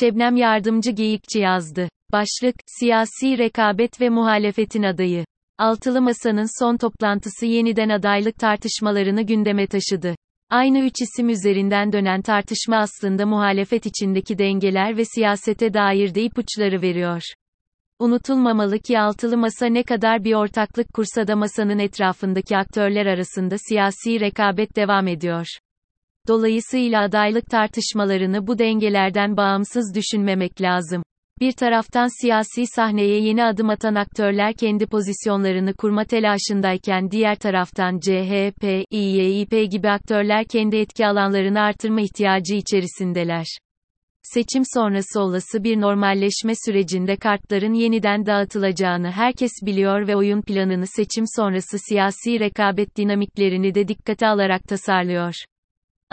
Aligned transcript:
Şebnem 0.00 0.36
Yardımcı 0.36 0.90
Geyikçi 0.90 1.38
yazdı. 1.38 1.88
Başlık, 2.12 2.54
siyasi 2.66 3.38
rekabet 3.38 4.00
ve 4.00 4.08
muhalefetin 4.08 4.82
adayı. 4.82 5.24
Altılı 5.58 6.02
Masa'nın 6.02 6.62
son 6.64 6.76
toplantısı 6.76 7.46
yeniden 7.46 7.88
adaylık 7.88 8.38
tartışmalarını 8.38 9.22
gündeme 9.22 9.66
taşıdı. 9.66 10.14
Aynı 10.50 10.78
üç 10.78 11.02
isim 11.02 11.28
üzerinden 11.28 11.92
dönen 11.92 12.22
tartışma 12.22 12.76
aslında 12.76 13.26
muhalefet 13.26 13.86
içindeki 13.86 14.38
dengeler 14.38 14.96
ve 14.96 15.04
siyasete 15.04 15.74
dair 15.74 16.14
de 16.14 16.22
ipuçları 16.22 16.82
veriyor. 16.82 17.22
Unutulmamalı 17.98 18.78
ki 18.78 19.00
altılı 19.00 19.36
masa 19.36 19.66
ne 19.66 19.82
kadar 19.82 20.24
bir 20.24 20.34
ortaklık 20.34 20.94
kursa 20.94 21.26
da 21.26 21.36
masanın 21.36 21.78
etrafındaki 21.78 22.56
aktörler 22.56 23.06
arasında 23.06 23.56
siyasi 23.68 24.20
rekabet 24.20 24.76
devam 24.76 25.08
ediyor. 25.08 25.46
Dolayısıyla 26.28 27.02
adaylık 27.02 27.46
tartışmalarını 27.46 28.46
bu 28.46 28.58
dengelerden 28.58 29.36
bağımsız 29.36 29.94
düşünmemek 29.94 30.60
lazım. 30.60 31.02
Bir 31.40 31.52
taraftan 31.52 32.20
siyasi 32.20 32.66
sahneye 32.66 33.20
yeni 33.20 33.44
adım 33.44 33.70
atan 33.70 33.94
aktörler 33.94 34.54
kendi 34.54 34.86
pozisyonlarını 34.86 35.74
kurma 35.74 36.04
telaşındayken 36.04 37.10
diğer 37.10 37.36
taraftan 37.36 37.98
CHP, 37.98 38.84
İYİP 38.90 39.70
gibi 39.70 39.90
aktörler 39.90 40.44
kendi 40.44 40.76
etki 40.76 41.06
alanlarını 41.06 41.60
artırma 41.60 42.00
ihtiyacı 42.00 42.54
içerisindeler. 42.54 43.46
Seçim 44.22 44.62
sonrası 44.74 45.20
olası 45.20 45.64
bir 45.64 45.80
normalleşme 45.80 46.52
sürecinde 46.66 47.16
kartların 47.16 47.72
yeniden 47.72 48.26
dağıtılacağını 48.26 49.10
herkes 49.10 49.52
biliyor 49.62 50.08
ve 50.08 50.16
oyun 50.16 50.42
planını 50.42 50.86
seçim 50.86 51.24
sonrası 51.36 51.78
siyasi 51.88 52.40
rekabet 52.40 52.96
dinamiklerini 52.96 53.74
de 53.74 53.88
dikkate 53.88 54.26
alarak 54.26 54.64
tasarlıyor. 54.68 55.34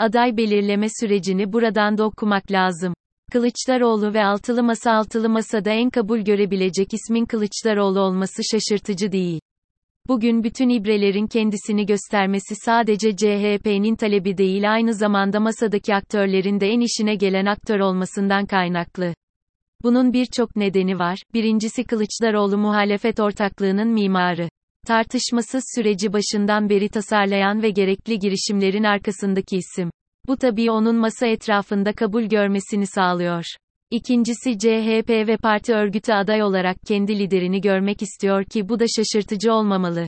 Aday 0.02 0.36
belirleme 0.36 0.86
sürecini 1.00 1.52
buradan 1.52 1.98
da 1.98 2.04
okumak 2.04 2.52
lazım. 2.52 2.94
Kılıçdaroğlu 3.32 4.14
ve 4.14 4.24
altılı 4.24 4.62
masa 4.62 4.92
altılı 4.92 5.28
masada 5.28 5.70
en 5.70 5.90
kabul 5.90 6.18
görebilecek 6.18 6.88
ismin 6.94 7.24
Kılıçdaroğlu 7.26 8.00
olması 8.00 8.42
şaşırtıcı 8.52 9.12
değil. 9.12 9.40
Bugün 10.08 10.44
bütün 10.44 10.68
ibrelerin 10.68 11.26
kendisini 11.26 11.86
göstermesi 11.86 12.54
sadece 12.54 13.16
CHP'nin 13.16 13.96
talebi 13.96 14.38
değil 14.38 14.72
aynı 14.72 14.94
zamanda 14.94 15.40
masadaki 15.40 15.94
aktörlerin 15.94 16.60
de 16.60 16.68
en 16.68 16.80
işine 16.80 17.14
gelen 17.14 17.46
aktör 17.46 17.80
olmasından 17.80 18.46
kaynaklı. 18.46 19.14
Bunun 19.82 20.12
birçok 20.12 20.56
nedeni 20.56 20.98
var. 20.98 21.18
Birincisi 21.34 21.84
Kılıçdaroğlu 21.84 22.58
muhalefet 22.58 23.20
ortaklığının 23.20 23.88
mimarı. 23.88 24.48
Tartışmasız 24.86 25.64
süreci 25.74 26.12
başından 26.12 26.68
beri 26.68 26.88
tasarlayan 26.88 27.62
ve 27.62 27.70
gerekli 27.70 28.18
girişimlerin 28.18 28.84
arkasındaki 28.84 29.56
isim. 29.56 29.90
Bu 30.28 30.36
tabii 30.36 30.70
onun 30.70 30.96
masa 30.96 31.26
etrafında 31.26 31.92
kabul 31.92 32.22
görmesini 32.22 32.86
sağlıyor. 32.86 33.44
İkincisi 33.90 34.58
CHP 34.58 35.10
ve 35.10 35.36
parti 35.36 35.74
örgütü 35.74 36.12
aday 36.12 36.42
olarak 36.42 36.76
kendi 36.86 37.18
liderini 37.18 37.60
görmek 37.60 38.02
istiyor 38.02 38.44
ki 38.44 38.68
bu 38.68 38.80
da 38.80 38.84
şaşırtıcı 38.96 39.52
olmamalı. 39.52 40.06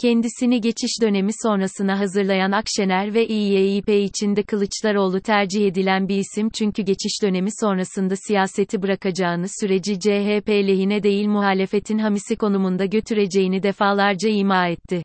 Kendisini 0.00 0.60
geçiş 0.60 0.90
dönemi 1.02 1.30
sonrasına 1.42 1.98
hazırlayan 1.98 2.52
Akşener 2.52 3.14
ve 3.14 3.26
İYİP 3.26 3.88
içinde 3.88 4.42
Kılıçdaroğlu 4.42 5.20
tercih 5.20 5.66
edilen 5.66 6.08
bir 6.08 6.16
isim 6.16 6.50
çünkü 6.50 6.82
geçiş 6.82 7.22
dönemi 7.22 7.48
sonrasında 7.60 8.14
siyaseti 8.16 8.82
bırakacağını 8.82 9.46
süreci 9.60 10.00
CHP 10.00 10.48
lehine 10.48 11.02
değil 11.02 11.28
muhalefetin 11.28 11.98
hamisi 11.98 12.36
konumunda 12.36 12.84
götüreceğini 12.84 13.62
defalarca 13.62 14.28
ima 14.28 14.68
etti. 14.68 15.02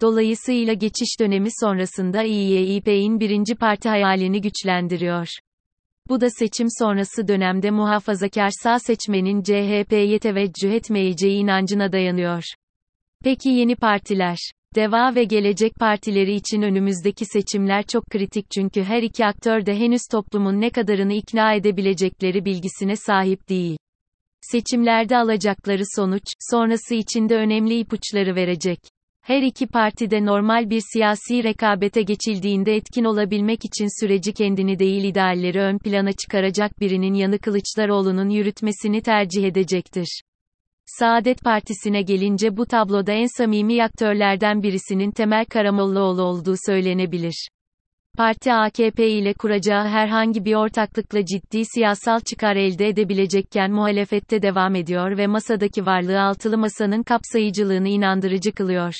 Dolayısıyla 0.00 0.72
geçiş 0.72 1.20
dönemi 1.20 1.48
sonrasında 1.60 2.22
İYİP'in 2.22 3.20
birinci 3.20 3.54
parti 3.54 3.88
hayalini 3.88 4.40
güçlendiriyor. 4.40 5.28
Bu 6.08 6.20
da 6.20 6.30
seçim 6.30 6.68
sonrası 6.78 7.28
dönemde 7.28 7.70
muhafazakar 7.70 8.50
sağ 8.62 8.78
seçmenin 8.78 9.42
CHP'ye 9.42 10.18
teveccüh 10.18 10.72
etmeyeceği 10.72 11.38
inancına 11.38 11.92
dayanıyor. 11.92 12.42
Peki 13.26 13.48
yeni 13.48 13.76
partiler? 13.76 14.38
Deva 14.74 15.14
ve 15.14 15.24
Gelecek 15.24 15.74
Partileri 15.74 16.34
için 16.34 16.62
önümüzdeki 16.62 17.24
seçimler 17.24 17.82
çok 17.82 18.06
kritik 18.06 18.46
çünkü 18.50 18.82
her 18.82 19.02
iki 19.02 19.26
aktör 19.26 19.66
de 19.66 19.78
henüz 19.78 20.00
toplumun 20.10 20.60
ne 20.60 20.70
kadarını 20.70 21.12
ikna 21.12 21.54
edebilecekleri 21.54 22.44
bilgisine 22.44 22.96
sahip 22.96 23.48
değil. 23.48 23.76
Seçimlerde 24.40 25.16
alacakları 25.16 25.82
sonuç, 25.96 26.22
sonrası 26.50 26.94
için 26.94 27.28
de 27.28 27.36
önemli 27.36 27.78
ipuçları 27.78 28.34
verecek. 28.34 28.78
Her 29.22 29.42
iki 29.42 29.66
parti 29.66 30.10
de 30.10 30.24
normal 30.26 30.70
bir 30.70 30.82
siyasi 30.92 31.44
rekabete 31.44 32.02
geçildiğinde 32.02 32.74
etkin 32.74 33.04
olabilmek 33.04 33.64
için 33.64 34.00
süreci 34.00 34.32
kendini 34.32 34.78
değil 34.78 35.04
idealleri 35.04 35.60
ön 35.60 35.78
plana 35.78 36.12
çıkaracak 36.12 36.80
birinin 36.80 37.14
yanı 37.14 37.38
Kılıçdaroğlu'nun 37.38 38.28
yürütmesini 38.28 39.02
tercih 39.02 39.44
edecektir. 39.44 40.20
Saadet 40.86 41.44
Partisi'ne 41.44 42.02
gelince 42.02 42.56
bu 42.56 42.66
tabloda 42.66 43.12
en 43.12 43.26
samimi 43.38 43.82
aktörlerden 43.82 44.62
birisinin 44.62 45.10
Temel 45.10 45.44
Karamollaoğlu 45.44 46.22
olduğu 46.22 46.54
söylenebilir. 46.66 47.48
Parti 48.16 48.52
AKP 48.52 49.08
ile 49.08 49.34
kuracağı 49.34 49.88
herhangi 49.88 50.44
bir 50.44 50.54
ortaklıkla 50.54 51.24
ciddi 51.24 51.64
siyasal 51.64 52.20
çıkar 52.20 52.56
elde 52.56 52.88
edebilecekken 52.88 53.72
muhalefette 53.72 54.42
devam 54.42 54.74
ediyor 54.74 55.18
ve 55.18 55.26
masadaki 55.26 55.86
varlığı 55.86 56.20
altılı 56.20 56.58
masanın 56.58 57.02
kapsayıcılığını 57.02 57.88
inandırıcı 57.88 58.52
kılıyor. 58.52 58.94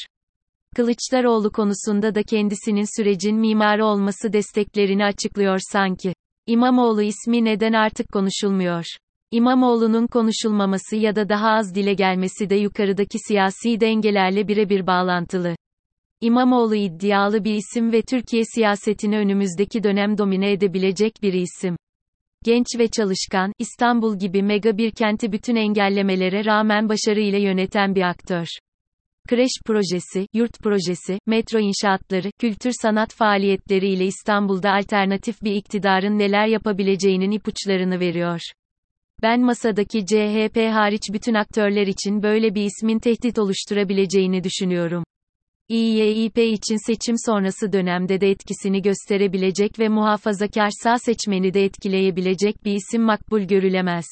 Kılıçdaroğlu 0.76 1.52
konusunda 1.52 2.14
da 2.14 2.22
kendisinin 2.22 2.96
sürecin 2.96 3.36
mimarı 3.36 3.84
olması 3.84 4.32
desteklerini 4.32 5.04
açıklıyor 5.04 5.58
sanki. 5.72 6.14
İmamoğlu 6.46 7.02
ismi 7.02 7.44
neden 7.44 7.72
artık 7.72 8.12
konuşulmuyor? 8.12 8.84
İmamoğlu'nun 9.36 10.06
konuşulmaması 10.06 10.97
ya 10.97 11.16
da 11.16 11.28
daha 11.28 11.48
az 11.50 11.74
dile 11.74 11.94
gelmesi 11.94 12.50
de 12.50 12.54
yukarıdaki 12.54 13.19
siyasi 13.19 13.80
dengelerle 13.80 14.48
birebir 14.48 14.86
bağlantılı. 14.86 15.56
İmamoğlu 16.20 16.74
iddialı 16.74 17.44
bir 17.44 17.54
isim 17.54 17.92
ve 17.92 18.02
Türkiye 18.02 18.42
siyasetini 18.54 19.19
önümüzdeki 19.19 19.82
dönem 19.82 20.19
domine 20.19 20.52
edebilecek 20.52 21.12
bir 21.22 21.32
isim. 21.32 21.76
Genç 22.44 22.66
ve 22.78 22.88
çalışkan, 22.88 23.52
İstanbul 23.58 24.19
gibi 24.19 24.42
mega 24.42 24.78
bir 24.78 24.91
kenti 24.91 25.32
bütün 25.32 25.56
engellemelere 25.56 26.44
rağmen 26.44 26.88
başarıyla 26.88 27.38
yöneten 27.38 27.94
bir 27.94 28.02
aktör. 28.02 28.46
Kreş 29.28 29.52
projesi, 29.66 30.26
yurt 30.34 30.58
projesi, 30.62 31.19
metro 31.26 31.58
inşaatları, 31.58 32.30
kültür 32.41 32.72
sanat 32.82 33.14
faaliyetleri 33.14 33.88
ile 33.88 34.04
İstanbul'da 34.04 34.72
alternatif 34.72 35.42
bir 35.42 35.54
iktidarın 35.54 36.19
neler 36.19 36.46
yapabileceğinin 36.46 37.30
ipuçlarını 37.30 38.00
veriyor. 38.00 38.41
Ben 39.22 39.41
masadaki 39.41 40.06
CHP 40.06 40.56
hariç 40.56 41.03
bütün 41.12 41.34
aktörler 41.34 41.87
için 41.87 42.22
böyle 42.22 42.54
bir 42.54 42.65
ismin 42.65 42.99
tehdit 42.99 43.38
oluşturabileceğini 43.38 44.44
düşünüyorum. 44.44 45.04
İYİP 45.69 46.38
için 46.38 46.87
seçim 46.87 47.16
sonrası 47.26 47.72
dönemde 47.72 48.21
de 48.21 48.31
etkisini 48.31 48.82
gösterebilecek 48.82 49.78
ve 49.78 49.88
muhafazakar 49.88 50.71
sağ 50.82 50.99
seçmeni 50.99 51.55
de 51.55 51.65
etkileyebilecek 51.65 52.65
bir 52.65 52.72
isim 52.72 53.03
makbul 53.03 53.41
görülemez. 53.41 54.05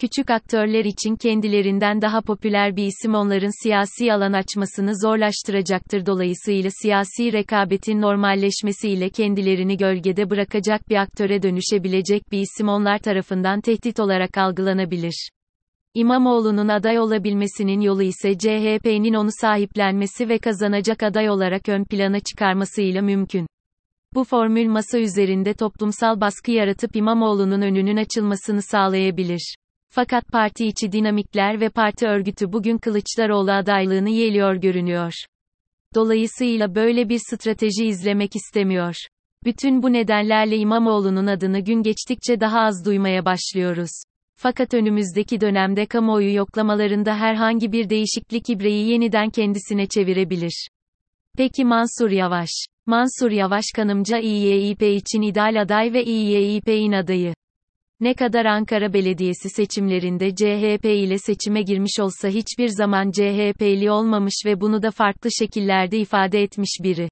Küçük 0.00 0.30
aktörler 0.30 0.84
için 0.84 1.16
kendilerinden 1.16 2.02
daha 2.02 2.20
popüler 2.20 2.76
bir 2.76 2.84
isim 2.84 3.14
onların 3.14 3.62
siyasi 3.62 4.12
alan 4.12 4.32
açmasını 4.32 4.92
zorlaştıracaktır. 4.96 6.06
Dolayısıyla 6.06 6.70
siyasi 6.82 7.32
rekabetin 7.32 8.00
normalleşmesiyle 8.00 9.10
kendilerini 9.10 9.76
gölgede 9.76 10.30
bırakacak 10.30 10.88
bir 10.88 10.96
aktöre 10.96 11.42
dönüşebilecek 11.42 12.32
bir 12.32 12.38
isim 12.38 12.68
onlar 12.68 12.98
tarafından 12.98 13.60
tehdit 13.60 14.00
olarak 14.00 14.38
algılanabilir. 14.38 15.30
İmamoğlu'nun 15.94 16.68
aday 16.68 16.98
olabilmesinin 16.98 17.80
yolu 17.80 18.02
ise 18.02 18.38
CHP'nin 18.38 19.14
onu 19.14 19.30
sahiplenmesi 19.40 20.28
ve 20.28 20.38
kazanacak 20.38 21.02
aday 21.02 21.30
olarak 21.30 21.68
ön 21.68 21.84
plana 21.84 22.20
çıkarmasıyla 22.20 23.02
mümkün. 23.02 23.46
Bu 24.14 24.24
formül 24.24 24.68
masa 24.68 24.98
üzerinde 24.98 25.54
toplumsal 25.54 26.20
baskı 26.20 26.50
yaratıp 26.50 26.96
İmamoğlu'nun 26.96 27.62
önünün 27.62 27.96
açılmasını 27.96 28.62
sağlayabilir. 28.62 29.54
Fakat 29.92 30.28
parti 30.28 30.66
içi 30.66 30.92
dinamikler 30.92 31.60
ve 31.60 31.68
parti 31.68 32.06
örgütü 32.06 32.52
bugün 32.52 32.78
Kılıçdaroğlu 32.78 33.52
adaylığını 33.52 34.10
yeliyor 34.10 34.54
görünüyor. 34.54 35.12
Dolayısıyla 35.94 36.74
böyle 36.74 37.08
bir 37.08 37.20
strateji 37.30 37.86
izlemek 37.86 38.36
istemiyor. 38.36 38.94
Bütün 39.44 39.82
bu 39.82 39.92
nedenlerle 39.92 40.56
İmamoğlu'nun 40.56 41.26
adını 41.26 41.60
gün 41.60 41.82
geçtikçe 41.82 42.40
daha 42.40 42.60
az 42.60 42.84
duymaya 42.84 43.24
başlıyoruz. 43.24 43.90
Fakat 44.36 44.74
önümüzdeki 44.74 45.40
dönemde 45.40 45.86
kamuoyu 45.86 46.34
yoklamalarında 46.34 47.16
herhangi 47.16 47.72
bir 47.72 47.90
değişiklik 47.90 48.50
ibreyi 48.50 48.88
yeniden 48.88 49.30
kendisine 49.30 49.86
çevirebilir. 49.86 50.68
Peki 51.36 51.64
Mansur 51.64 52.10
Yavaş? 52.10 52.50
Mansur 52.86 53.30
Yavaş 53.30 53.64
kanımca 53.76 54.18
İYİP 54.18 54.82
için 54.82 55.22
ideal 55.22 55.60
aday 55.62 55.92
ve 55.92 56.04
İYİP'in 56.04 56.92
adayı. 56.92 57.34
Ne 58.00 58.14
kadar 58.14 58.44
Ankara 58.44 58.92
Belediyesi 58.92 59.48
seçimlerinde 59.48 60.34
CHP 60.34 60.84
ile 60.84 61.18
seçime 61.18 61.62
girmiş 61.62 62.00
olsa 62.00 62.28
hiçbir 62.28 62.68
zaman 62.68 63.10
CHP'li 63.10 63.90
olmamış 63.90 64.34
ve 64.46 64.60
bunu 64.60 64.82
da 64.82 64.90
farklı 64.90 65.30
şekillerde 65.38 65.98
ifade 65.98 66.42
etmiş 66.42 66.70
biri. 66.82 67.08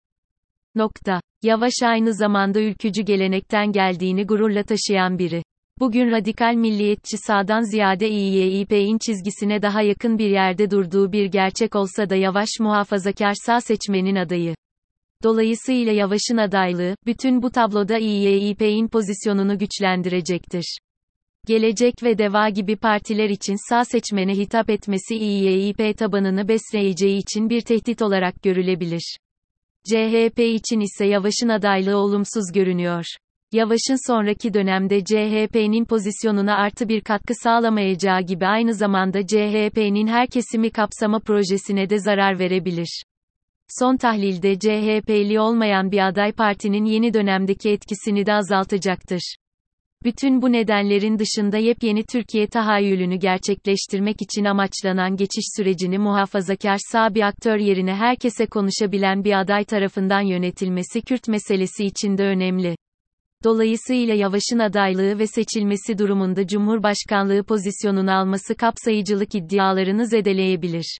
Nokta. 0.74 1.20
Yavaş 1.42 1.72
aynı 1.82 2.14
zamanda 2.14 2.60
ülkücü 2.60 3.02
gelenekten 3.02 3.72
geldiğini 3.72 4.26
gururla 4.26 4.62
taşıyan 4.62 5.18
biri. 5.18 5.42
Bugün 5.80 6.10
radikal 6.10 6.54
milliyetçi 6.54 7.16
sağdan 7.16 7.70
ziyade 7.70 8.08
İYİP'in 8.08 8.98
çizgisine 8.98 9.62
daha 9.62 9.82
yakın 9.82 10.18
bir 10.18 10.30
yerde 10.30 10.70
durduğu 10.70 11.12
bir 11.12 11.26
gerçek 11.26 11.76
olsa 11.76 12.10
da 12.10 12.16
Yavaş 12.16 12.48
muhafazakar 12.60 13.34
sağ 13.46 13.60
seçmenin 13.60 14.16
adayı. 14.16 14.54
Dolayısıyla 15.24 15.92
Yavaş'ın 15.92 16.36
adaylığı, 16.36 16.96
bütün 17.06 17.42
bu 17.42 17.50
tabloda 17.50 17.98
İYİP'in 17.98 18.88
pozisyonunu 18.88 19.58
güçlendirecektir. 19.58 20.78
Gelecek 21.46 21.94
ve 22.02 22.18
Deva 22.18 22.48
gibi 22.48 22.76
partiler 22.76 23.30
için 23.30 23.68
sağ 23.68 23.84
seçmene 23.84 24.34
hitap 24.34 24.70
etmesi 24.70 25.16
İYİP 25.16 25.98
tabanını 25.98 26.48
besleyeceği 26.48 27.18
için 27.18 27.50
bir 27.50 27.60
tehdit 27.60 28.02
olarak 28.02 28.42
görülebilir. 28.42 29.16
CHP 29.84 30.38
için 30.38 30.80
ise 30.80 31.06
Yavaş'ın 31.06 31.48
adaylığı 31.48 31.96
olumsuz 31.96 32.52
görünüyor. 32.54 33.04
Yavaş'ın 33.52 34.06
sonraki 34.12 34.54
dönemde 34.54 35.04
CHP'nin 35.04 35.84
pozisyonuna 35.84 36.56
artı 36.56 36.88
bir 36.88 37.00
katkı 37.00 37.34
sağlamayacağı 37.34 38.22
gibi 38.22 38.46
aynı 38.46 38.74
zamanda 38.74 39.26
CHP'nin 39.26 40.06
her 40.06 40.26
kesimi 40.26 40.70
kapsama 40.70 41.20
projesine 41.20 41.90
de 41.90 41.98
zarar 41.98 42.38
verebilir. 42.38 43.02
Son 43.68 43.96
tahlilde 43.96 44.58
CHP'li 44.58 45.40
olmayan 45.40 45.92
bir 45.92 46.08
aday 46.08 46.32
partinin 46.32 46.84
yeni 46.84 47.14
dönemdeki 47.14 47.70
etkisini 47.70 48.26
de 48.26 48.34
azaltacaktır. 48.34 49.36
Bütün 50.04 50.42
bu 50.42 50.52
nedenlerin 50.52 51.18
dışında 51.18 51.58
yepyeni 51.58 52.04
Türkiye 52.04 52.46
tahayyülünü 52.46 53.16
gerçekleştirmek 53.16 54.22
için 54.22 54.44
amaçlanan 54.44 55.16
geçiş 55.16 55.44
sürecini 55.56 55.98
muhafazakar 55.98 56.78
sağ 56.92 57.14
bir 57.14 57.22
aktör 57.22 57.56
yerine 57.56 57.94
herkese 57.94 58.46
konuşabilen 58.46 59.24
bir 59.24 59.40
aday 59.40 59.64
tarafından 59.64 60.20
yönetilmesi 60.20 61.02
Kürt 61.02 61.28
meselesi 61.28 61.84
için 61.84 62.18
de 62.18 62.24
önemli. 62.24 62.76
Dolayısıyla 63.44 64.14
Yavaş'ın 64.14 64.58
adaylığı 64.58 65.18
ve 65.18 65.26
seçilmesi 65.26 65.98
durumunda 65.98 66.46
Cumhurbaşkanlığı 66.46 67.44
pozisyonunu 67.44 68.12
alması 68.12 68.54
kapsayıcılık 68.54 69.34
iddialarını 69.34 70.06
zedeleyebilir. 70.06 70.98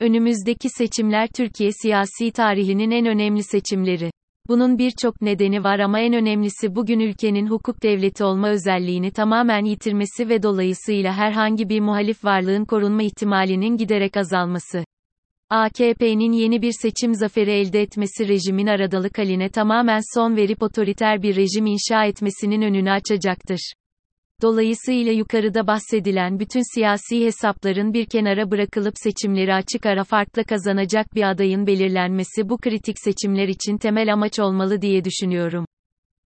Önümüzdeki 0.00 0.68
seçimler 0.68 1.28
Türkiye 1.36 1.70
siyasi 1.72 2.30
tarihinin 2.32 2.90
en 2.90 3.06
önemli 3.06 3.42
seçimleri. 3.42 4.10
Bunun 4.48 4.78
birçok 4.78 5.22
nedeni 5.22 5.64
var 5.64 5.78
ama 5.78 6.00
en 6.00 6.12
önemlisi 6.12 6.74
bugün 6.74 7.00
ülkenin 7.00 7.46
hukuk 7.46 7.82
devleti 7.82 8.24
olma 8.24 8.48
özelliğini 8.48 9.10
tamamen 9.10 9.64
yitirmesi 9.64 10.28
ve 10.28 10.42
dolayısıyla 10.42 11.12
herhangi 11.12 11.68
bir 11.68 11.80
muhalif 11.80 12.24
varlığın 12.24 12.64
korunma 12.64 13.02
ihtimalinin 13.02 13.76
giderek 13.76 14.16
azalması. 14.16 14.84
AKP'nin 15.50 16.32
yeni 16.32 16.62
bir 16.62 16.72
seçim 16.82 17.14
zaferi 17.14 17.50
elde 17.50 17.82
etmesi 17.82 18.28
rejimin 18.28 18.66
aradalık 18.66 19.18
haline 19.18 19.48
tamamen 19.48 20.00
son 20.14 20.36
verip 20.36 20.62
otoriter 20.62 21.22
bir 21.22 21.36
rejim 21.36 21.66
inşa 21.66 22.04
etmesinin 22.04 22.62
önünü 22.62 22.90
açacaktır. 22.90 23.72
Dolayısıyla 24.44 25.12
yukarıda 25.12 25.66
bahsedilen 25.66 26.40
bütün 26.40 26.74
siyasi 26.74 27.24
hesapların 27.24 27.92
bir 27.92 28.06
kenara 28.06 28.50
bırakılıp 28.50 28.94
seçimleri 28.96 29.54
açık 29.54 29.86
ara 29.86 30.04
farklı 30.04 30.44
kazanacak 30.44 31.14
bir 31.14 31.30
adayın 31.30 31.66
belirlenmesi 31.66 32.48
bu 32.48 32.58
kritik 32.58 32.96
seçimler 32.98 33.48
için 33.48 33.78
temel 33.78 34.12
amaç 34.12 34.38
olmalı 34.38 34.82
diye 34.82 35.04
düşünüyorum. 35.04 35.66